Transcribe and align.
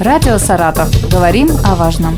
Радио 0.00 0.38
«Саратов». 0.38 0.88
Говорим 1.10 1.48
о 1.64 1.74
важном. 1.74 2.16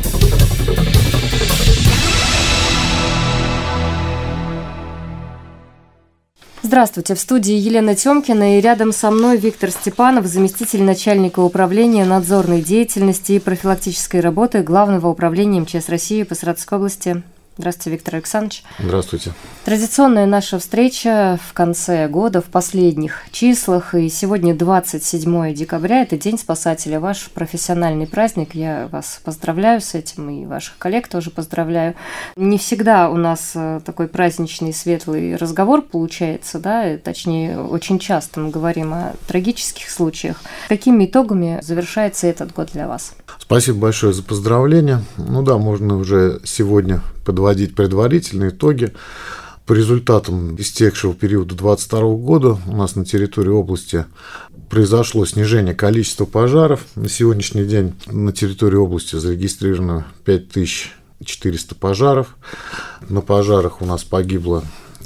Здравствуйте, 6.61 7.15
в 7.15 7.19
студии 7.19 7.55
Елена 7.55 7.95
Тёмкина 7.95 8.59
и 8.59 8.61
рядом 8.61 8.91
со 8.91 9.09
мной 9.09 9.37
Виктор 9.37 9.71
Степанов, 9.71 10.27
заместитель 10.27 10.83
начальника 10.83 11.39
управления 11.39 12.05
надзорной 12.05 12.61
деятельности 12.61 13.31
и 13.31 13.39
профилактической 13.39 14.21
работы 14.21 14.61
Главного 14.61 15.07
управления 15.07 15.61
МЧС 15.61 15.89
России 15.89 16.21
по 16.21 16.35
Саратовской 16.35 16.77
области. 16.77 17.23
Здравствуйте, 17.61 17.91
Виктор 17.91 18.15
Александрович. 18.15 18.63
Здравствуйте. 18.79 19.33
Традиционная 19.65 20.25
наша 20.25 20.57
встреча 20.57 21.37
в 21.47 21.53
конце 21.53 22.07
года, 22.07 22.41
в 22.41 22.45
последних 22.45 23.21
числах. 23.31 23.93
И 23.93 24.09
сегодня 24.09 24.55
27 24.55 25.53
декабря, 25.53 26.01
это 26.01 26.17
День 26.17 26.39
спасателя, 26.39 26.99
ваш 26.99 27.29
профессиональный 27.29 28.07
праздник. 28.07 28.55
Я 28.55 28.89
вас 28.91 29.21
поздравляю 29.23 29.79
с 29.79 29.93
этим 29.93 30.27
и 30.31 30.47
ваших 30.47 30.79
коллег 30.79 31.07
тоже 31.07 31.29
поздравляю. 31.29 31.93
Не 32.35 32.57
всегда 32.57 33.11
у 33.11 33.15
нас 33.15 33.51
э, 33.53 33.79
такой 33.85 34.07
праздничный, 34.07 34.73
светлый 34.73 35.35
разговор 35.35 35.83
получается, 35.83 36.57
да, 36.57 36.97
точнее, 36.97 37.59
очень 37.59 37.99
часто 37.99 38.39
мы 38.39 38.49
говорим 38.49 38.91
о 38.91 39.13
трагических 39.27 39.87
случаях. 39.87 40.41
Какими 40.67 41.05
итогами 41.05 41.59
завершается 41.61 42.25
этот 42.25 42.53
год 42.53 42.71
для 42.73 42.87
вас? 42.87 43.13
Спасибо 43.37 43.77
большое 43.77 44.13
за 44.13 44.23
поздравления. 44.23 45.03
Ну 45.17 45.43
да, 45.43 45.59
можно 45.59 45.97
уже 45.97 46.41
сегодня 46.43 47.01
подводить 47.23 47.75
предварительные 47.75 48.49
итоги. 48.49 48.93
По 49.65 49.73
результатам 49.73 50.55
истекшего 50.59 51.13
периода 51.13 51.55
2022 51.55 52.01
года 52.15 52.57
у 52.67 52.75
нас 52.75 52.95
на 52.95 53.05
территории 53.05 53.51
области 53.51 54.05
произошло 54.69 55.25
снижение 55.25 55.75
количества 55.75 56.25
пожаров. 56.25 56.85
На 56.95 57.07
сегодняшний 57.07 57.65
день 57.65 57.93
на 58.07 58.33
территории 58.33 58.77
области 58.77 59.15
зарегистрировано 59.15 60.07
5400 60.25 61.75
пожаров. 61.75 62.35
На 63.07 63.21
пожарах 63.21 63.81
у 63.81 63.85
нас 63.85 64.03
погибло 64.03 64.63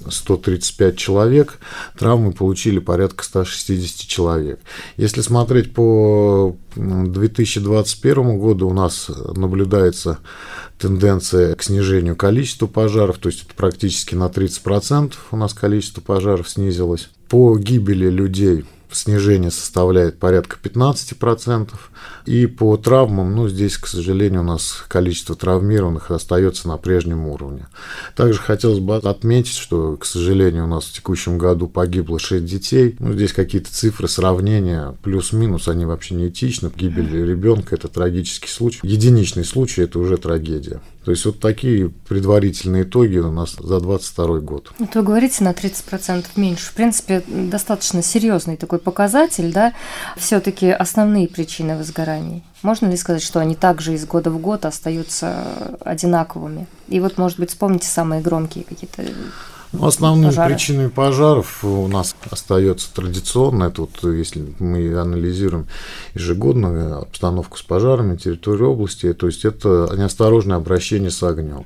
135 0.09 0.97
человек, 0.97 1.59
травмы 1.97 2.31
получили 2.31 2.79
порядка 2.79 3.23
160 3.23 4.07
человек. 4.07 4.59
Если 4.97 5.21
смотреть 5.21 5.73
по 5.73 6.55
2021 6.75 8.39
году, 8.39 8.69
у 8.69 8.73
нас 8.73 9.09
наблюдается 9.35 10.19
тенденция 10.77 11.55
к 11.55 11.63
снижению 11.63 12.15
количества 12.15 12.67
пожаров, 12.67 13.17
то 13.17 13.29
есть 13.29 13.43
это 13.43 13.53
практически 13.55 14.15
на 14.15 14.27
30% 14.27 15.13
у 15.31 15.37
нас 15.37 15.53
количество 15.53 16.01
пожаров 16.01 16.49
снизилось. 16.49 17.09
По 17.29 17.57
гибели 17.57 18.09
людей 18.09 18.65
снижение 18.91 19.51
составляет 19.51 20.19
порядка 20.19 20.57
15%. 20.61 21.71
И 22.25 22.45
по 22.47 22.77
травмам, 22.77 23.35
ну, 23.35 23.47
здесь, 23.47 23.77
к 23.77 23.87
сожалению, 23.87 24.41
у 24.41 24.45
нас 24.45 24.83
количество 24.87 25.35
травмированных 25.35 26.11
остается 26.11 26.67
на 26.67 26.77
прежнем 26.77 27.27
уровне. 27.27 27.67
Также 28.15 28.39
хотелось 28.39 28.79
бы 28.79 28.95
отметить, 28.95 29.55
что, 29.55 29.97
к 29.97 30.05
сожалению, 30.05 30.65
у 30.65 30.67
нас 30.67 30.85
в 30.85 30.93
текущем 30.93 31.37
году 31.37 31.67
погибло 31.67 32.19
6 32.19 32.45
детей. 32.45 32.95
Ну, 32.99 33.13
здесь 33.13 33.33
какие-то 33.33 33.71
цифры 33.71 34.07
сравнения, 34.07 34.95
плюс-минус, 35.03 35.67
они 35.67 35.85
вообще 35.85 36.15
не 36.15 36.29
этичны. 36.29 36.71
Гибель 36.75 37.25
ребенка– 37.25 37.75
это 37.77 37.87
трагический 37.87 38.49
случай. 38.49 38.79
Единичный 38.83 39.45
случай– 39.45 39.81
это 39.83 39.99
уже 39.99 40.17
трагедия. 40.17 40.81
То 41.05 41.11
есть 41.11 41.23
вот 41.25 41.39
такие 41.39 41.89
предварительные 41.89 42.81
итоги 42.81 43.17
у 43.19 43.31
нас 43.31 43.51
за 43.51 43.79
2022 43.79 44.39
год. 44.39 44.71
Вот 44.79 44.95
вы 44.95 45.03
говорите 45.03 45.43
на 45.43 45.51
30% 45.51 46.25
меньше. 46.35 46.65
В 46.65 46.73
принципе, 46.73 47.23
достаточно 47.27 48.01
серьезный 48.01 48.57
такой 48.57 48.74
показатель, 48.77 49.51
да? 49.51 49.73
Все-таки 50.17 50.69
основные 50.69 51.27
причины 51.27 51.77
возгораний. 51.77 52.43
Можно 52.61 52.87
ли 52.87 52.97
сказать, 52.97 53.21
что 53.21 53.39
они 53.39 53.55
также 53.55 53.93
из 53.93 54.05
года 54.05 54.31
в 54.31 54.39
год 54.39 54.65
остаются 54.65 55.45
одинаковыми? 55.81 56.67
И 56.87 56.99
вот, 56.99 57.17
может 57.17 57.39
быть, 57.39 57.49
вспомните 57.49 57.87
самые 57.87 58.21
громкие 58.21 58.63
какие-то 58.63 59.03
ну, 59.71 59.87
основными 59.87 60.27
пожары. 60.27 60.53
причинами 60.53 60.87
пожаров 60.87 61.63
у 61.63 61.87
нас 61.87 62.15
остается 62.29 62.93
традиционно. 62.93 63.65
Это 63.65 63.81
вот 63.81 64.03
если 64.03 64.53
мы 64.59 64.97
анализируем 64.97 65.67
ежегодную 66.13 67.01
обстановку 67.01 67.57
с 67.57 67.63
пожарами 67.63 68.11
на 68.11 68.17
территории 68.17 68.63
области, 68.63 69.13
то 69.13 69.27
есть 69.27 69.45
это 69.45 69.93
неосторожное 69.97 70.57
обращение 70.57 71.11
с 71.11 71.21
огнем. 71.23 71.65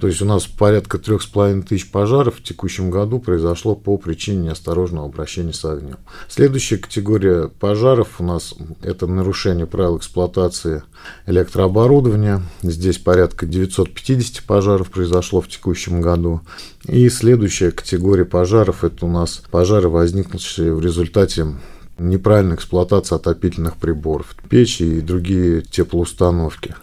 То 0.00 0.08
есть 0.08 0.20
у 0.20 0.26
нас 0.26 0.46
порядка 0.46 0.98
трех 0.98 1.22
с 1.22 1.26
половиной 1.26 1.62
тысяч 1.62 1.90
пожаров 1.90 2.36
в 2.36 2.42
текущем 2.42 2.90
году 2.90 3.18
произошло 3.18 3.74
по 3.74 3.96
причине 3.96 4.48
неосторожного 4.48 5.06
обращения 5.06 5.54
с 5.54 5.64
огнем. 5.64 5.96
Следующая 6.28 6.76
категория 6.76 7.48
пожаров 7.48 8.20
у 8.20 8.24
нас 8.24 8.54
это 8.82 9.06
нарушение 9.06 9.66
правил 9.66 9.96
эксплуатации 9.96 10.82
электрооборудования. 11.26 12.42
Здесь 12.62 12.98
порядка 12.98 13.46
950 13.46 14.44
пожаров 14.44 14.90
произошло 14.90 15.40
в 15.40 15.48
текущем 15.48 16.02
году. 16.02 16.42
И 16.84 17.08
следующая 17.08 17.70
категория 17.70 18.26
пожаров 18.26 18.84
это 18.84 19.06
у 19.06 19.10
нас 19.10 19.42
пожары, 19.50 19.88
возникнувшие 19.88 20.74
в 20.74 20.80
результате 20.82 21.54
неправильной 21.98 22.56
эксплуатации 22.56 23.14
отопительных 23.14 23.76
приборов, 23.76 24.36
печи 24.50 24.82
и 24.82 25.00
другие 25.00 25.62
теплоустановки. 25.62 26.74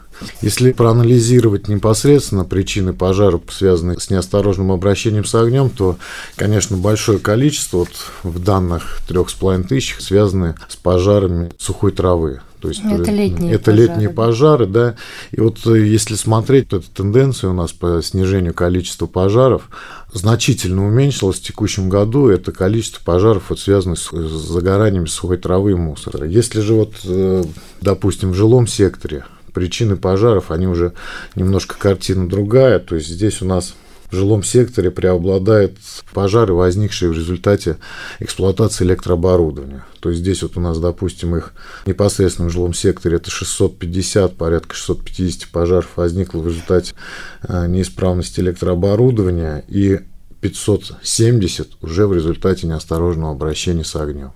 Если 0.41 0.72
проанализировать 0.72 1.68
непосредственно 1.68 2.46
причины 2.46 2.94
пожаров, 2.94 3.41
связанные 3.50 4.00
с 4.00 4.09
неосторожным 4.09 4.72
обращением 4.72 5.25
с 5.25 5.35
огнем, 5.35 5.69
то, 5.69 5.97
конечно, 6.35 6.78
большое 6.78 7.19
количество 7.19 7.79
вот 7.79 7.90
в 8.23 8.40
данных 8.40 9.00
трех 9.07 9.29
с 9.29 9.34
половиной 9.34 9.68
тысяч 9.68 9.97
связаны 10.00 10.56
с 10.68 10.75
пожарами 10.75 11.52
сухой 11.57 11.91
травы. 11.91 12.41
То 12.63 12.69
есть 12.69 12.81
это 12.90 13.12
летние, 13.12 13.56
это 13.56 13.66
пожары. 13.66 13.81
летние 13.81 14.09
пожары, 14.09 14.66
да. 14.68 14.96
И 15.31 15.41
вот 15.41 15.68
э, 15.68 15.85
если 15.85 16.16
смотреть, 16.16 16.69
то 16.69 16.78
эта 16.78 16.90
тенденция 16.90 17.50
у 17.50 17.53
нас 17.53 17.73
по 17.73 18.02
снижению 18.02 18.53
количества 18.53 19.06
пожаров 19.06 19.69
значительно 20.13 20.88
уменьшилась 20.88 21.40
в 21.40 21.44
текущем 21.44 21.90
году. 21.90 22.29
Это 22.29 22.53
количество 22.53 23.03
пожаров, 23.03 23.50
вот, 23.50 23.59
связанных 23.59 24.00
с 24.00 24.12
загоранием 24.12 25.07
сухой 25.07 25.35
травы 25.35 25.72
и 25.72 25.75
мусора. 25.75 26.25
Если 26.25 26.62
же 26.62 26.75
вот, 26.75 26.94
э, 27.03 27.44
допустим, 27.81 28.31
в 28.31 28.35
жилом 28.35 28.66
секторе 28.66 29.25
причины 29.53 29.96
пожаров, 29.96 30.52
они 30.52 30.68
уже 30.68 30.94
немножко 31.36 31.78
картина 31.78 32.28
другая. 32.28 32.80
То 32.80 32.96
есть 32.96 33.08
здесь 33.08 33.41
у 33.41 33.46
нас 33.46 33.75
в 34.14 34.16
жилом 34.16 34.44
секторе 34.44 34.91
преобладают 34.91 35.78
пожары, 36.14 36.53
возникшие 36.53 37.09
в 37.09 37.14
результате 37.14 37.78
эксплуатации 38.19 38.86
электрооборудования. 38.86 39.86
То 40.02 40.09
есть 40.09 40.22
здесь 40.22 40.44
вот 40.44 40.56
у 40.56 40.62
нас, 40.62 40.78
допустим, 40.80 41.36
их 41.36 41.53
непосредственно 41.88 42.50
в 42.50 42.52
жилом 42.52 42.75
секторе 42.75 43.18
это 43.18 43.31
650, 43.31 44.36
порядка 44.36 44.75
650 44.75 45.50
пожаров 45.50 45.90
возникло 45.96 46.40
в 46.40 46.47
результате 46.47 46.94
э, 47.41 47.66
неисправности 47.68 48.40
электрооборудования 48.40 49.66
и 49.68 50.02
570 50.41 51.81
уже 51.81 52.06
в 52.06 52.14
результате 52.14 52.68
неосторожного 52.68 53.31
обращения 53.31 53.84
с 53.84 53.96
огнем. 53.96 54.34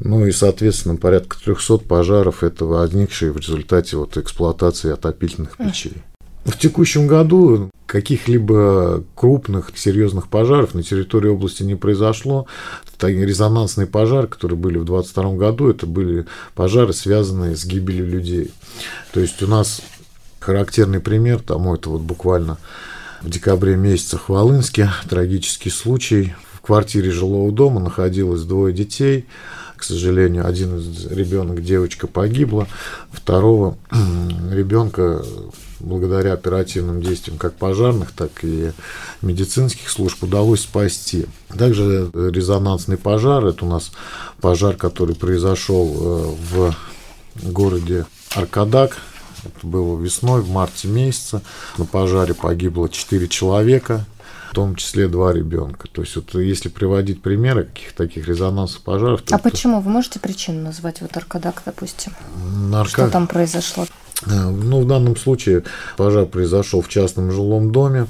Ну 0.00 0.26
и, 0.26 0.32
соответственно, 0.32 0.96
порядка 0.96 1.36
300 1.42 1.78
пожаров 1.78 2.42
это 2.42 2.64
возникшие 2.64 3.32
в 3.32 3.36
результате 3.36 3.96
вот 3.96 4.16
эксплуатации 4.16 4.92
отопительных 4.92 5.56
печей. 5.56 6.02
В 6.44 6.58
текущем 6.58 7.06
году 7.06 7.70
каких-либо 7.86 9.04
крупных 9.14 9.70
серьезных 9.76 10.28
пожаров 10.28 10.74
на 10.74 10.82
территории 10.82 11.28
области 11.28 11.62
не 11.62 11.74
произошло. 11.74 12.46
Такие 12.98 13.24
резонансные 13.24 13.86
пожары, 13.86 14.26
которые 14.26 14.58
были 14.58 14.76
в 14.76 14.84
2022 14.84 15.36
году, 15.36 15.70
это 15.70 15.86
были 15.86 16.26
пожары, 16.54 16.92
связанные 16.92 17.56
с 17.56 17.64
гибелью 17.64 18.06
людей. 18.06 18.52
То 19.12 19.20
есть 19.20 19.42
у 19.42 19.46
нас 19.46 19.80
характерный 20.40 21.00
пример 21.00 21.40
тому, 21.40 21.74
это 21.74 21.88
вот 21.88 22.02
буквально 22.02 22.58
в 23.22 23.30
декабре 23.30 23.76
месяце 23.76 24.18
в 24.18 24.28
Волынске, 24.28 24.90
трагический 25.08 25.70
случай. 25.70 26.34
В 26.52 26.60
квартире 26.60 27.10
жилого 27.10 27.52
дома 27.52 27.80
находилось 27.80 28.42
двое 28.42 28.74
детей– 28.74 29.26
к 29.84 29.86
сожалению, 29.86 30.46
один 30.46 30.78
из 30.78 31.04
ребенок, 31.08 31.62
девочка 31.62 32.06
погибла, 32.06 32.66
второго 33.12 33.76
ребенка 34.50 35.22
благодаря 35.78 36.32
оперативным 36.32 37.02
действиям 37.02 37.36
как 37.36 37.52
пожарных, 37.52 38.12
так 38.12 38.30
и 38.44 38.72
медицинских 39.20 39.90
служб 39.90 40.22
удалось 40.22 40.62
спасти. 40.62 41.26
Также 41.50 42.10
резонансный 42.14 42.96
пожар, 42.96 43.44
это 43.44 43.66
у 43.66 43.68
нас 43.68 43.92
пожар, 44.40 44.74
который 44.76 45.14
произошел 45.14 45.94
э, 45.94 46.34
в 46.50 46.74
городе 47.42 48.06
Аркадак, 48.34 48.96
это 49.44 49.66
было 49.66 50.00
весной, 50.00 50.40
в 50.40 50.48
марте 50.48 50.88
месяце. 50.88 51.42
На 51.76 51.84
пожаре 51.84 52.32
погибло 52.32 52.88
4 52.88 53.28
человека 53.28 54.06
в 54.54 54.56
том 54.56 54.76
числе 54.76 55.08
два 55.08 55.32
ребенка. 55.32 55.88
То 55.90 56.02
есть 56.02 56.14
вот 56.14 56.32
если 56.36 56.68
приводить 56.68 57.20
примеры 57.20 57.64
каких-то 57.64 58.04
таких 58.06 58.28
резонансов 58.28 58.82
пожаров... 58.82 59.20
А 59.28 59.36
то, 59.36 59.38
почему? 59.38 59.80
Вы 59.80 59.90
можете 59.90 60.20
причину 60.20 60.62
назвать? 60.62 61.00
Вот 61.00 61.16
Аркадак, 61.16 61.62
допустим. 61.66 62.12
Аркад... 62.72 62.88
Что 62.88 63.10
там 63.10 63.26
произошло? 63.26 63.84
Э, 64.26 64.50
ну, 64.50 64.82
в 64.82 64.86
данном 64.86 65.16
случае 65.16 65.64
пожар 65.96 66.26
произошел 66.26 66.82
в 66.82 66.88
частном 66.88 67.32
жилом 67.32 67.72
доме. 67.72 68.06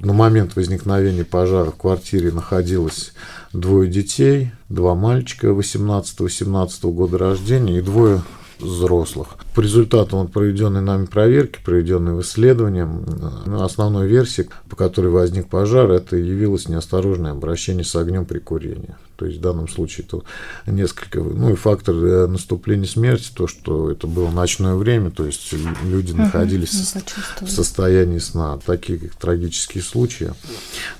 На 0.00 0.12
момент 0.12 0.56
возникновения 0.56 1.24
пожара 1.24 1.70
в 1.70 1.76
квартире 1.76 2.32
находилось 2.32 3.12
двое 3.52 3.88
детей, 3.88 4.50
два 4.68 4.96
мальчика 4.96 5.46
18-17 5.46 6.90
года 6.90 7.16
рождения 7.16 7.78
и 7.78 7.80
двое 7.80 8.22
взрослых. 8.58 9.28
По 9.54 9.60
результатам 9.60 10.20
вот 10.20 10.32
проведенной 10.32 10.80
нами 10.80 11.06
проверки, 11.06 11.58
проведенной 11.64 12.20
исследованием, 12.20 13.04
ну, 13.46 13.62
основной 13.62 14.06
версией, 14.06 14.48
по 14.68 14.76
которой 14.76 15.08
возник 15.08 15.48
пожар, 15.48 15.90
это 15.90 16.16
явилось 16.16 16.68
неосторожное 16.68 17.32
обращение 17.32 17.84
с 17.84 17.94
огнем 17.96 18.24
при 18.24 18.38
курении. 18.38 18.94
То 19.16 19.24
есть 19.24 19.38
в 19.38 19.40
данном 19.40 19.66
случае 19.68 20.06
то 20.06 20.24
несколько, 20.66 21.20
ну 21.20 21.50
и 21.50 21.54
фактор 21.54 21.94
э, 21.94 22.26
наступления 22.26 22.86
смерти, 22.86 23.30
то, 23.34 23.46
что 23.46 23.90
это 23.90 24.06
было 24.06 24.30
ночное 24.30 24.74
время, 24.74 25.10
то 25.10 25.24
есть 25.24 25.54
люди 25.84 26.12
находились 26.12 26.94
угу, 26.94 27.46
в 27.46 27.50
состоянии 27.50 28.18
сна. 28.18 28.58
Такие 28.64 28.98
как 28.98 29.14
трагические 29.14 29.82
случаи. 29.82 30.32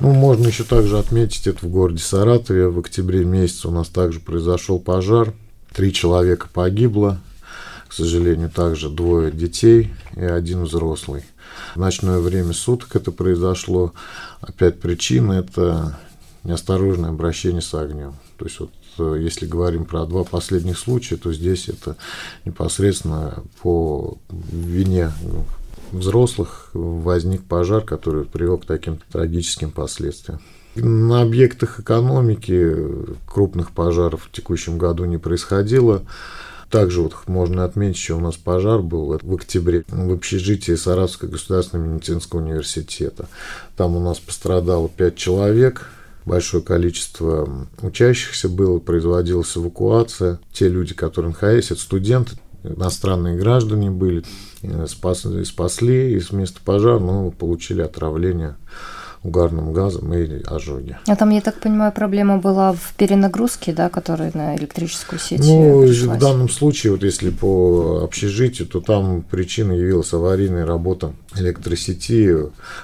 Ну, 0.01 0.13
можно 0.13 0.47
еще 0.47 0.65
также 0.65 0.99
отметить 0.99 1.47
это 1.47 1.67
в 1.67 1.69
городе 1.69 2.03
Саратове. 2.03 2.69
В 2.69 2.79
октябре 2.79 3.25
месяце 3.25 3.69
у 3.69 3.71
нас 3.71 3.89
также 3.89 4.21
произошел 4.21 4.79
пожар. 4.79 5.35
Три 5.75 5.93
человека 5.93 6.49
погибло, 6.51 7.21
к 7.89 7.93
сожалению, 7.93 8.51
также 8.51 8.89
двое 8.89 9.31
детей 9.31 9.93
и 10.17 10.25
один 10.25 10.65
взрослый. 10.65 11.25
В 11.75 11.79
ночное 11.79 12.19
время 12.19 12.53
суток 12.53 12.97
это 12.97 13.13
произошло. 13.13 13.93
Опять 14.41 14.81
причина– 14.81 15.33
это 15.35 15.99
неосторожное 16.45 17.11
обращение 17.11 17.63
с 17.63 17.75
огнем. 17.75 18.15
То 18.37 18.45
есть 18.47 18.61
вот 18.61 18.71
э, 18.99 19.19
если 19.21 19.47
говорим 19.47 19.85
про 19.85 20.07
два 20.07 20.25
последних 20.25 20.79
случая, 20.79 21.17
то 21.17 21.33
здесь 21.33 21.69
это 21.69 21.97
непосредственно 22.45 23.43
по 23.63 24.19
вине 24.31 25.13
взрослых 25.93 26.71
возник 26.73 27.45
пожар, 27.45 27.83
который 27.83 28.25
привел 28.25 28.59
к 28.59 28.67
таким 28.67 28.99
трагическим 29.11 29.71
последствиям. 29.71 30.41
На 30.75 31.23
объектах 31.23 31.81
экономики 31.81 32.77
крупных 33.27 33.71
пожаров 33.71 34.25
в 34.25 34.31
текущем 34.31 34.77
году 34.77 35.05
не 35.07 35.17
происходило. 35.17 36.03
Также 36.71 37.01
вот 37.01 37.15
можно 37.27 37.65
отметить, 37.65 37.99
что 37.99 38.17
у 38.17 38.21
нас 38.21 38.37
пожар 38.37 38.83
был 38.83 39.19
в 39.23 39.35
октябре 39.35 39.85
в 39.89 40.13
общежитии 40.13 40.75
Саратовского 40.75 41.29
государственного 41.29 41.87
медицинского 41.87 42.41
университета. 42.41 43.29
Там 43.77 43.97
у 43.97 44.01
нас 44.01 44.19
пострадало 44.19 44.89
5 44.89 45.17
человек, 45.17 45.89
большое 46.25 46.63
количество 46.63 47.69
учащихся 47.83 48.49
было, 48.49 48.81
производилась 48.81 49.57
эвакуация. 49.57 50.41
Те 50.53 50.69
люди, 50.69 50.93
которые 50.93 51.31
находились, 51.31 51.71
это 51.71 51.81
студенты, 51.81 52.33
иностранные 52.65 53.39
граждане 53.39 53.91
были, 53.91 54.25
э, 54.63 54.87
спасли, 54.89 55.45
спасли 55.45 56.15
из 56.15 56.33
места 56.33 56.61
пожара, 56.65 56.99
но 56.99 57.31
получили 57.31 57.81
отравление 57.83 58.57
угарным 59.23 59.73
газом 59.73 60.13
и 60.15 60.43
ожоги. 60.45 60.97
А 61.07 61.17
там, 61.17 61.31
я 61.31 61.41
так 61.41 61.61
понимаю, 61.61 61.93
проблема 61.93 62.39
была 62.39 62.73
в 62.73 62.95
перенагрузке, 62.97 63.73
да, 63.73 63.89
которая 63.89 64.31
на 64.35 64.57
электрическую 64.57 65.19
сеть 65.19 65.41
Ну, 65.41 65.83
пришлась. 65.83 66.17
в 66.17 66.21
данном 66.21 66.49
случае, 66.49 66.93
вот 66.93 67.03
если 67.03 67.31
по 67.31 68.01
общежитию, 68.05 68.69
то 68.69 68.81
там 68.81 69.23
причиной 69.23 69.79
явилась 69.79 70.13
аварийная 70.13 70.67
работа 70.67 71.13
электросети 71.35 72.37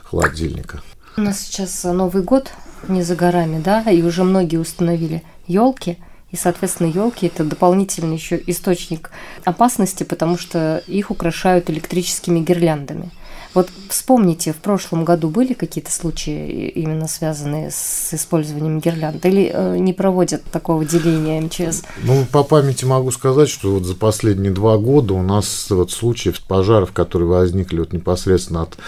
холодильника. 0.05 0.81
У 1.17 1.21
нас 1.21 1.41
сейчас 1.41 1.85
Новый 1.85 2.23
год 2.23 2.51
не 2.89 3.03
за 3.03 3.15
горами, 3.17 3.61
да, 3.63 3.83
и 3.83 4.03
уже 4.03 4.25
многие 4.25 4.57
установили 4.57 5.23
елки. 5.47 5.99
И, 6.31 6.37
соответственно, 6.37 6.87
елки 6.89 7.27
это 7.27 7.45
дополнительный 7.45 8.17
еще 8.17 8.43
источник 8.47 9.11
опасности, 9.45 10.03
потому 10.03 10.39
что 10.39 10.83
их 10.87 11.11
украшают 11.11 11.69
электрическими 11.69 12.41
гирляндами. 12.41 13.11
Вот 13.55 13.69
вспомните, 13.89 14.53
в 14.53 14.57
прошлом 14.57 15.05
году 15.05 15.29
были 15.29 15.53
какие-то 15.53 15.93
случаи 15.93 16.69
именно 16.69 17.07
связанные 17.07 17.71
с 17.71 18.15
использованием 18.15 18.79
гирлянд? 18.79 19.25
Или 19.27 19.51
э, 19.53 19.77
не 19.79 19.93
проводят 19.93 20.43
такого 20.45 20.85
деления 20.85 21.41
МЧС? 21.41 21.83
Ну, 22.05 22.25
по 22.33 22.45
памяти 22.45 22.85
могу 22.85 23.11
сказать, 23.11 23.49
что 23.49 23.75
вот 23.75 23.85
за 23.85 23.95
последние 23.95 24.53
два 24.53 24.79
года 24.79 25.15
у 25.15 25.23
нас 25.23 25.69
вот 25.71 25.91
случаев 25.91 26.41
пожаров, 26.43 26.93
которые 26.93 27.29
возникли 27.29 27.81
вот 27.81 27.93
непосредственно 27.93 28.63
от 28.63 28.79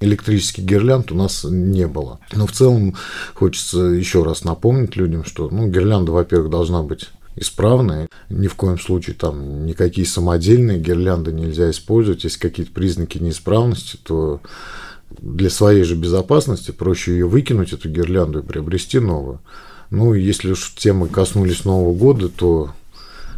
электрических 0.00 0.64
гирлянд 0.64 1.12
у 1.12 1.14
нас 1.14 1.44
не 1.44 1.86
было. 1.86 2.20
Но 2.32 2.46
в 2.46 2.52
целом 2.52 2.94
хочется 3.34 3.78
еще 3.78 4.22
раз 4.22 4.44
напомнить 4.44 4.96
людям, 4.96 5.24
что 5.24 5.48
ну, 5.50 5.68
гирлянда, 5.68 6.12
во-первых, 6.12 6.50
должна 6.50 6.82
быть 6.82 7.10
исправная. 7.38 8.08
Ни 8.28 8.46
в 8.46 8.54
коем 8.54 8.78
случае 8.78 9.14
там 9.14 9.66
никакие 9.66 10.06
самодельные 10.06 10.78
гирлянды 10.78 11.32
нельзя 11.32 11.70
использовать. 11.70 12.24
Если 12.24 12.38
какие-то 12.38 12.72
признаки 12.72 13.18
неисправности, 13.18 13.98
то 14.02 14.40
для 15.10 15.50
своей 15.50 15.84
же 15.84 15.94
безопасности 15.94 16.70
проще 16.70 17.12
ее 17.12 17.26
выкинуть, 17.26 17.72
эту 17.72 17.88
гирлянду, 17.88 18.40
и 18.40 18.42
приобрести 18.42 18.98
новую. 18.98 19.40
Ну, 19.90 20.12
если 20.14 20.52
уж 20.52 20.74
темы 20.74 21.08
коснулись 21.08 21.64
Нового 21.64 21.94
года, 21.94 22.28
то 22.28 22.72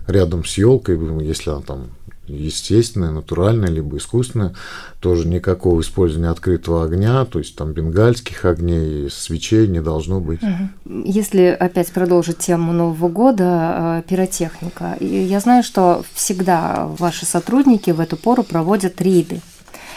рядом 0.09 0.45
с 0.45 0.59
елкой, 0.59 0.99
если 1.25 1.51
она 1.51 1.61
там 1.61 1.91
естественное, 2.37 3.11
натуральное, 3.11 3.69
либо 3.69 3.97
искусственное, 3.97 4.55
тоже 5.01 5.27
никакого 5.27 5.81
использования 5.81 6.31
открытого 6.31 6.85
огня, 6.85 7.25
то 7.25 7.39
есть 7.39 7.57
там 7.57 7.73
бенгальских 7.73 8.45
огней, 8.45 9.11
свечей 9.11 9.67
не 9.67 9.81
должно 9.81 10.21
быть. 10.21 10.41
Если 10.87 11.45
опять 11.45 11.93
продолжить 11.93 12.39
тему 12.39 12.73
Нового 12.73 13.09
года, 13.09 14.01
э, 14.01 14.03
пиротехника. 14.09 14.97
Я 15.01 15.41
знаю, 15.41 15.63
что 15.63 16.05
всегда 16.15 16.87
ваши 16.99 17.27
сотрудники 17.27 17.91
в 17.91 18.01
эту 18.01 18.17
пору 18.17 18.43
проводят 18.43 19.01
рейды 19.01 19.41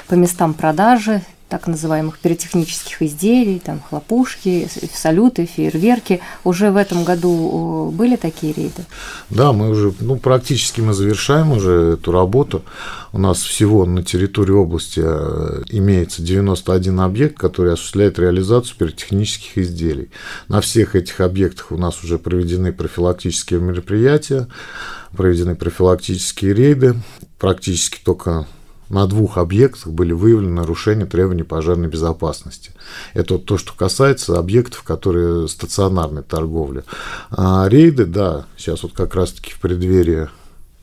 по 0.08 0.16
местам 0.16 0.54
продажи 0.54 1.22
так 1.50 1.68
называемых 1.68 2.20
пиротехнических 2.20 3.02
изделий, 3.04 3.60
там 3.60 3.80
хлопушки, 3.80 4.68
салюты, 4.94 5.46
фейерверки. 5.46 6.20
Уже 6.44 6.72
в 6.72 6.78
этом 6.78 7.04
году 7.04 7.92
были 7.94 8.16
такие 8.16 8.54
рейды? 8.54 8.86
Да, 9.30 9.54
мы 9.54 9.70
уже, 9.70 9.94
ну, 10.00 10.18
практически 10.18 10.82
мы 10.82 10.94
завершаем 10.94 11.52
уже 11.52 11.94
эту 11.94 12.12
работу. 12.12 12.64
У 13.12 13.20
нас 13.20 13.42
всего 13.42 13.86
на 13.86 14.04
территории 14.04 14.54
области 14.54 15.02
э, 15.04 15.64
имеется 15.70 16.24
91 16.24 17.00
объект, 17.00 17.38
который 17.38 17.74
осуществляет 17.74 18.18
реализацию 18.18 18.76
пиротехнических 18.78 19.58
изделий. 19.58 20.10
На 20.48 20.62
всех 20.62 20.96
этих 20.96 21.20
объектах 21.20 21.72
у 21.72 21.78
нас 21.78 22.04
уже 22.04 22.18
проведены 22.18 22.74
профилактические 22.74 23.60
мероприятия, 23.60 24.48
проведены 25.16 25.56
профилактические 25.56 26.54
рейды. 26.54 26.96
Практически 27.38 28.00
только 28.04 28.48
на 28.90 29.08
двух 29.08 29.38
объектах 29.38 29.88
были 29.88 30.14
выявлены 30.14 30.54
нарушения 30.54 31.06
требований 31.06 31.44
пожарной 31.44 31.88
безопасности. 31.88 32.72
Это 33.14 33.36
вот 33.36 33.46
то, 33.46 33.58
что 33.58 33.74
касается 33.74 34.38
объектов, 34.38 34.84
которые 34.84 35.48
стационарной 35.48 36.24
торговли. 36.24 36.84
А 37.32 37.68
рейды, 37.68 38.06
да, 38.06 38.46
сейчас 38.58 38.84
вот 38.84 38.94
как 38.94 39.16
раз-таки 39.16 39.52
в 39.52 39.60
преддверии 39.60 40.30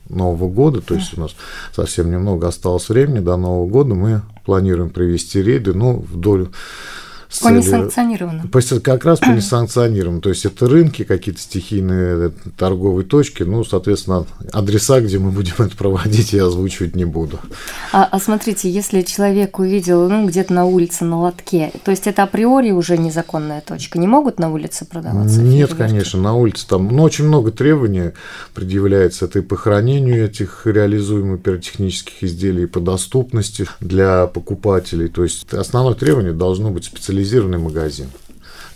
Нового 0.09 0.49
года, 0.49 0.81
то 0.81 0.95
есть 0.95 1.17
у 1.17 1.21
нас 1.21 1.31
совсем 1.73 2.11
немного 2.11 2.47
осталось 2.47 2.89
времени 2.89 3.19
до 3.19 3.37
Нового 3.37 3.67
года, 3.67 3.93
мы 3.93 4.21
планируем 4.45 4.89
провести 4.89 5.41
рейды, 5.41 5.73
ну, 5.73 6.05
вдоль 6.11 6.49
по 7.39 7.47
целью... 7.47 7.59
несанкционированным. 7.59 8.51
Как 8.83 9.05
раз 9.05 9.19
по 9.19 9.25
несанкционированным. 9.29 10.21
То 10.21 10.29
есть 10.29 10.45
это 10.45 10.67
рынки, 10.67 11.03
какие-то 11.03 11.41
стихийные 11.41 12.27
э, 12.27 12.31
торговые 12.57 13.05
точки. 13.05 13.43
Ну, 13.43 13.63
соответственно, 13.63 14.25
адреса, 14.51 14.99
где 15.01 15.17
мы 15.19 15.31
будем 15.31 15.55
это 15.59 15.75
проводить, 15.75 16.33
я 16.33 16.45
озвучивать 16.45 16.95
не 16.95 17.05
буду. 17.05 17.39
А, 17.93 18.07
а 18.09 18.19
смотрите, 18.19 18.69
если 18.69 19.01
человек 19.01 19.59
увидел 19.59 20.09
ну, 20.09 20.27
где-то 20.27 20.53
на 20.53 20.65
улице 20.65 21.05
на 21.05 21.21
лотке, 21.21 21.71
то 21.83 21.91
есть 21.91 22.07
это 22.07 22.23
априори 22.23 22.71
уже 22.71 22.97
незаконная 22.97 23.61
точка, 23.61 23.97
не 23.99 24.07
могут 24.07 24.39
на 24.39 24.51
улице 24.51 24.85
продаваться? 24.85 25.41
Нет, 25.41 25.69
фейерверки? 25.69 25.77
конечно, 25.77 26.21
на 26.21 26.33
улице 26.33 26.67
там 26.67 26.87
ну, 26.87 27.03
очень 27.03 27.25
много 27.25 27.51
требований 27.51 28.11
предъявляется. 28.53 29.25
Это 29.25 29.39
и 29.39 29.41
по 29.41 29.55
хранению 29.55 30.25
этих 30.25 30.63
реализуемых 30.65 31.41
пиротехнических 31.41 32.23
изделий, 32.23 32.63
и 32.63 32.67
по 32.67 32.79
доступности 32.79 33.67
для 33.79 34.27
покупателей. 34.27 35.07
То 35.07 35.23
есть 35.23 35.51
основное 35.53 35.93
требование 35.93 36.33
должно 36.33 36.71
быть 36.71 36.85
специализированное 36.85 37.20
специализированный 37.21 37.59
магазин. 37.59 38.09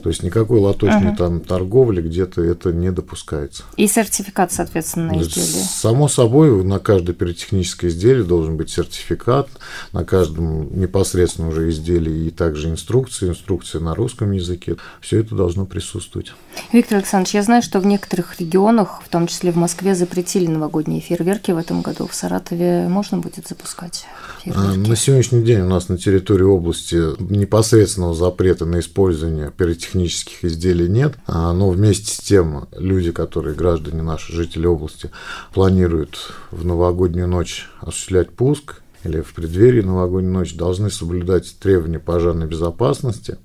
То 0.06 0.10
есть 0.10 0.22
никакой 0.22 0.60
лоточной 0.60 1.14
uh 1.14 1.16
там 1.16 1.40
торговли 1.40 2.00
где-то 2.00 2.44
это 2.44 2.72
не 2.72 2.92
допускается. 2.92 3.64
И 3.76 3.88
сертификат, 3.88 4.52
соответственно, 4.52 5.14
на 5.14 5.20
изделие. 5.20 5.64
Само 5.64 6.08
собой, 6.08 6.64
на 6.64 6.78
каждое 6.78 7.14
пиротехническое 7.14 7.90
изделие 7.90 8.24
должен 8.24 8.56
быть 8.56 8.70
сертификат, 8.70 9.50
на 9.94 10.06
каждом 10.06 10.80
непосредственно 10.80 11.48
уже 11.48 11.72
изделии 11.72 12.28
и 12.28 12.30
также 12.30 12.70
инструкции, 12.70 13.30
инструкции 13.30 13.80
на 13.80 13.96
русском 13.96 14.32
языке. 14.32 14.76
Все 15.02 15.22
это 15.22 15.34
должно 15.34 15.66
присутствовать. 15.66 16.34
Виктор 16.72 17.00
Александрович, 17.00 17.34
я 17.34 17.42
знаю, 17.42 17.64
что 17.64 17.80
в 17.80 17.88
некоторых 17.88 18.40
регионах, 18.40 19.02
в 19.04 19.10
том 19.10 19.26
числе 19.26 19.52
в 19.52 19.56
Москве, 19.56 19.96
запретили 19.96 20.46
новогодние 20.46 21.02
фейерверки 21.02 21.50
в 21.50 21.58
этом 21.58 21.82
году. 21.82 22.06
В 22.06 22.14
Саратове 22.14 22.88
можно 22.90 23.18
будет 23.18 23.48
запускать 23.48 24.06
фейерверки? 24.44 24.88
На 24.88 24.96
сегодняшний 24.96 25.42
день 25.42 25.62
у 25.62 25.68
нас 25.68 25.90
на 25.90 25.98
территории 25.98 26.44
области 26.44 27.02
непосредственного 27.20 28.14
запрета 28.14 28.66
на 28.66 28.80
использование 28.80 29.50
пиротехнических 29.50 29.95
технических 29.96 30.44
изделий 30.44 30.90
нет, 30.90 31.14
а, 31.26 31.54
но 31.54 31.70
вместе 31.70 32.14
с 32.14 32.18
тем 32.18 32.68
люди, 32.76 33.12
которые 33.12 33.56
граждане 33.56 34.04
наши, 34.04 34.34
жители 34.34 34.68
области, 34.68 35.10
планируют 35.54 36.34
в 36.52 36.66
новогоднюю 36.66 37.30
ночь 37.30 37.70
осуществлять 37.80 38.32
пуск 38.32 38.82
или 39.06 39.22
в 39.22 39.34
преддверии 39.34 39.82
новогодней 39.82 40.32
ночи, 40.32 40.58
должны 40.58 40.90
соблюдать 40.90 41.58
требования 41.60 42.00
пожарной 42.00 42.48
безопасности. 42.48 43.38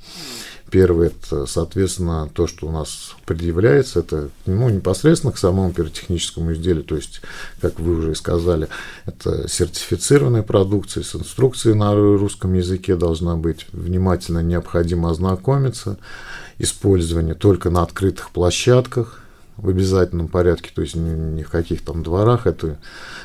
Первое, 0.71 1.09
это, 1.09 1.47
соответственно, 1.47 2.31
то, 2.33 2.47
что 2.47 2.69
у 2.69 2.71
нас 2.71 3.17
предъявляется, 3.27 4.01
это 4.01 4.31
ну, 4.47 4.69
непосредственно 4.69 5.33
к 5.33 5.39
самому 5.39 5.73
пиротехническому 5.73 6.53
изделию, 6.53 6.85
то 6.85 6.97
есть, 6.97 7.23
как 7.61 7.81
вы 7.81 7.97
уже 7.97 8.15
сказали, 8.15 8.69
это 9.05 9.49
сертифицированная 9.49 10.43
продукция 10.43 11.03
с 11.03 11.15
инструкцией 11.17 11.75
на 11.75 11.95
русском 11.95 12.55
языке 12.55 12.95
должна 12.95 13.37
быть, 13.37 13.67
внимательно 13.73 14.43
необходимо 14.43 15.11
ознакомиться, 15.11 15.99
использование 16.59 17.35
только 17.35 17.71
на 17.71 17.83
открытых 17.83 18.31
площадках, 18.31 19.21
в 19.61 19.69
обязательном 19.69 20.29
порядке, 20.29 20.71
то 20.75 20.83
есть 20.83 20.95
ни, 20.95 21.43
в 21.43 21.51
каких 21.51 21.85
там 21.85 22.03
дворах, 22.03 22.47
это 22.47 22.79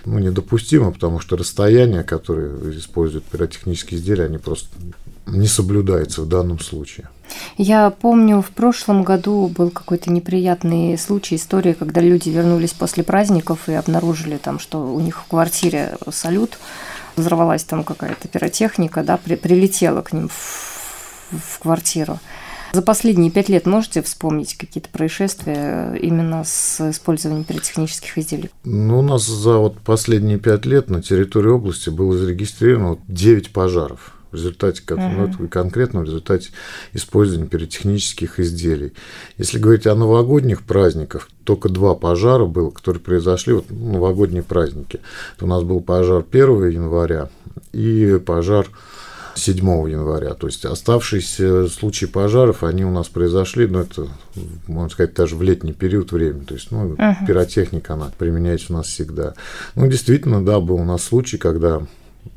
ну, 0.04 0.20
недопустимо, 0.20 0.92
потому 0.92 1.20
что 1.20 1.38
расстояния, 1.38 2.04
которые 2.04 2.78
используют 2.78 3.24
пиротехнические 3.26 4.00
изделия, 4.00 4.26
они 4.26 4.38
просто 4.38 4.68
не 5.28 5.48
соблюдаются 5.48 6.22
в 6.22 6.28
данном 6.28 6.60
случае. 6.60 7.10
Я 7.58 7.90
помню, 7.90 8.42
в 8.42 8.50
прошлом 8.50 9.04
году 9.04 9.48
был 9.48 9.70
какой-то 9.70 10.12
неприятный 10.12 10.98
случай, 10.98 11.36
история, 11.36 11.74
когда 11.74 12.02
люди 12.02 12.30
вернулись 12.30 12.74
после 12.74 13.04
праздников 13.04 13.68
и 13.68 13.74
обнаружили 13.74 14.38
там, 14.38 14.60
что 14.60 14.94
у 14.94 15.00
них 15.00 15.22
в 15.22 15.28
квартире 15.28 15.98
салют, 16.12 16.58
взорвалась 17.16 17.64
там 17.64 17.84
какая-то 17.84 18.28
пиротехника, 18.28 19.04
да, 19.04 19.18
при, 19.18 19.36
прилетела 19.36 20.02
к 20.02 20.14
ним 20.14 20.30
в, 20.30 21.32
в 21.32 21.60
квартиру. 21.60 22.20
За 22.74 22.82
последние 22.82 23.32
пять 23.32 23.48
лет 23.48 23.66
можете 23.66 24.02
вспомнить 24.02 24.56
какие-то 24.58 24.90
происшествия 24.90 25.96
именно 25.96 26.44
с 26.44 26.92
использованием 26.92 27.46
пиротехнических 27.46 28.18
изделий? 28.18 28.50
Ну, 28.66 29.00
у 29.00 29.02
нас 29.02 29.26
за 29.26 29.58
вот 29.60 29.80
последние 29.80 30.40
пять 30.40 30.66
лет 30.66 30.90
на 30.90 31.02
территории 31.02 31.52
области 31.52 31.90
было 31.90 32.18
зарегистрировано 32.18 32.98
9 33.08 33.54
пожаров 33.54 34.15
в 34.32 34.36
результате, 34.36 34.82
uh-huh. 34.86 35.36
ну, 35.40 35.48
конкретно 35.48 36.02
в 36.02 36.04
результате 36.04 36.50
использования 36.94 37.48
пиротехнических 37.48 38.40
изделий. 38.40 38.94
Если 39.38 39.60
говорить 39.60 39.88
о 39.88 39.96
новогодних 39.96 40.64
праздниках, 40.64 41.30
только 41.44 41.70
два 41.70 41.96
пожара 41.96 42.46
было, 42.46 42.72
которые 42.72 43.02
произошли, 43.02 43.54
вот 43.54 43.70
новогодние 43.70 44.44
праздники. 44.44 45.00
Это 45.36 45.46
у 45.46 45.48
нас 45.48 45.64
был 45.64 45.80
пожар 45.82 46.24
1 46.30 46.70
января 46.70 47.30
и 47.72 48.20
пожар 48.26 48.68
7 49.36 49.58
января. 49.90 50.34
То 50.34 50.48
есть 50.48 50.66
оставшиеся 50.66 51.68
случаи 51.68 52.06
пожаров, 52.06 52.64
они 52.64 52.86
у 52.86 52.92
нас 52.92 53.08
произошли, 53.08 53.68
но 53.68 53.80
ну, 53.80 53.84
это, 53.84 54.08
можно 54.68 54.90
сказать, 54.90 55.14
даже 55.14 55.36
в 55.36 55.42
летний 55.42 55.74
период 55.74 56.12
времени. 56.12 56.46
То 56.46 56.54
есть, 56.56 56.72
ну, 56.72 56.94
uh-huh. 56.94 57.28
пиротехника, 57.28 57.94
она 57.94 58.12
применяется 58.18 58.74
у 58.74 58.78
нас 58.78 58.88
всегда. 58.88 59.34
Ну, 59.76 59.88
действительно, 59.88 60.44
да, 60.44 60.60
был 60.60 60.76
у 60.76 60.86
нас 60.86 61.04
случай, 61.04 61.38
когда 61.38 61.86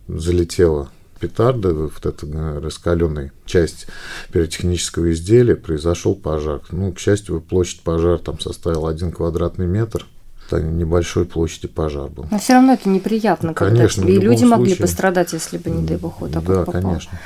залетела 0.06 0.90
петарда, 1.18 1.74
вот 1.74 2.06
эта 2.06 2.60
раскаленная 2.60 3.32
часть 3.44 3.86
пиротехнического 4.32 5.12
изделия, 5.12 5.56
произошел 5.56 6.14
пожар. 6.14 6.60
Ну, 6.70 6.92
к 6.92 6.98
счастью, 6.98 7.40
площадь 7.40 7.80
пожара 7.82 8.18
там 8.18 8.40
составила 8.40 8.90
один 8.90 9.12
квадратный 9.12 9.66
метр 9.66 10.06
небольшой 10.56 11.26
площади 11.26 11.68
пожар 11.68 12.08
был. 12.08 12.26
Но 12.30 12.38
все 12.38 12.54
равно 12.54 12.72
это 12.72 12.88
неприятно, 12.88 13.54
конечно, 13.54 14.02
когда 14.02 14.18
и 14.18 14.20
люди 14.20 14.38
случае... 14.38 14.56
могли 14.56 14.74
пострадать, 14.74 15.32
если 15.32 15.58
бы, 15.58 15.70
не 15.70 15.86
дай 15.86 15.98
бог, 15.98 16.20
вот 16.20 16.32
такой 16.32 16.56
Да, 16.56 16.64
попал. 16.64 16.82
конечно. 16.82 17.18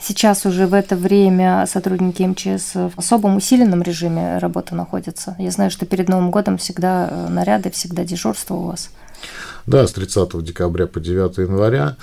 Сейчас 0.00 0.44
уже 0.46 0.66
в 0.66 0.74
это 0.74 0.96
время 0.96 1.64
сотрудники 1.66 2.22
МЧС 2.22 2.74
в 2.74 2.92
особом 2.96 3.36
усиленном 3.36 3.82
режиме 3.82 4.38
работы 4.38 4.74
находятся. 4.74 5.36
Я 5.38 5.50
знаю, 5.50 5.70
что 5.70 5.86
перед 5.86 6.08
Новым 6.08 6.30
годом 6.30 6.58
всегда 6.58 7.08
э, 7.10 7.28
наряды, 7.28 7.70
всегда 7.70 8.04
дежурство 8.04 8.54
у 8.54 8.62
вас. 8.66 8.90
Да, 9.66 9.86
с 9.86 9.92
30 9.92 10.44
декабря 10.44 10.86
по 10.86 11.00
9 11.00 11.38
января 11.38 11.96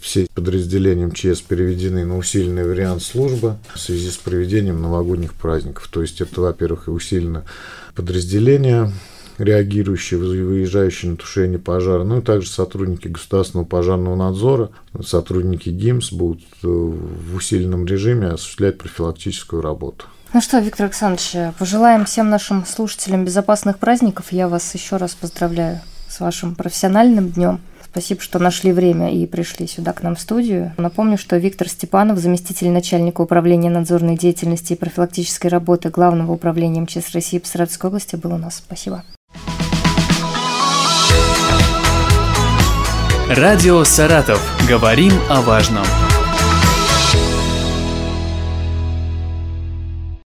все 0.00 0.26
подразделения 0.34 1.06
МЧС 1.06 1.42
переведены 1.42 2.06
на 2.06 2.16
усиленный 2.16 2.64
вариант 2.64 3.02
службы 3.02 3.56
в 3.74 3.78
связи 3.78 4.10
с 4.10 4.16
проведением 4.16 4.80
новогодних 4.80 5.34
праздников. 5.34 5.88
То 5.88 6.00
есть 6.00 6.20
это, 6.22 6.40
во-первых, 6.40 6.88
и 6.88 6.90
усилено 6.90 7.44
подразделение 7.94 8.90
реагирующие, 9.38 10.18
выезжающие 10.18 11.10
на 11.10 11.16
тушение 11.16 11.58
пожара, 11.58 12.04
ну 12.04 12.18
и 12.18 12.22
также 12.22 12.48
сотрудники 12.48 13.08
государственного 13.08 13.66
пожарного 13.66 14.14
надзора, 14.14 14.70
сотрудники 15.04 15.68
ГИМС 15.68 16.12
будут 16.12 16.42
э, 16.62 16.66
в 16.66 17.34
усиленном 17.34 17.86
режиме 17.86 18.28
осуществлять 18.28 18.78
профилактическую 18.78 19.62
работу. 19.62 20.06
Ну 20.32 20.40
что, 20.40 20.58
Виктор 20.58 20.86
Александрович, 20.86 21.54
пожелаем 21.58 22.04
всем 22.04 22.30
нашим 22.30 22.64
слушателям 22.64 23.24
безопасных 23.24 23.78
праздников. 23.78 24.32
Я 24.32 24.48
вас 24.48 24.74
еще 24.74 24.96
раз 24.96 25.14
поздравляю 25.14 25.80
с 26.12 26.20
вашим 26.20 26.54
профессиональным 26.54 27.30
днем. 27.30 27.60
Спасибо, 27.90 28.20
что 28.20 28.38
нашли 28.38 28.72
время 28.72 29.12
и 29.12 29.26
пришли 29.26 29.66
сюда 29.66 29.92
к 29.92 30.02
нам 30.02 30.16
в 30.16 30.20
студию. 30.20 30.72
Напомню, 30.76 31.18
что 31.18 31.36
Виктор 31.36 31.68
Степанов, 31.68 32.18
заместитель 32.18 32.70
начальника 32.70 33.20
управления 33.20 33.70
надзорной 33.70 34.16
деятельности 34.16 34.72
и 34.72 34.76
профилактической 34.76 35.48
работы 35.48 35.90
Главного 35.90 36.32
управления 36.32 36.80
МЧС 36.80 37.12
России 37.12 37.38
по 37.38 37.46
Саратовской 37.46 37.88
области 37.88 38.16
был 38.16 38.34
у 38.34 38.38
нас. 38.38 38.56
Спасибо. 38.56 39.04
Радио 43.28 43.82
«Саратов». 43.84 44.42
Говорим 44.68 45.12
о 45.30 45.40
важном. 45.40 45.86